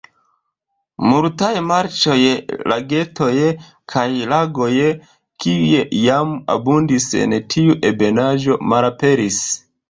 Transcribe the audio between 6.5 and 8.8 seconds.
abundis en tiu ebenaĵo,